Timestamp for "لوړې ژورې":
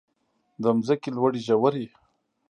1.15-1.85